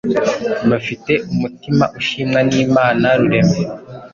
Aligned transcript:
Bafite 0.69 1.13
umutima 1.31 1.85
ushimwa 1.99 2.39
n’ 2.49 2.51
Imana 2.65 3.07
rurema 3.19 3.57